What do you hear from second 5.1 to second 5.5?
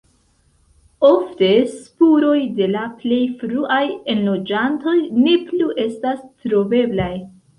ne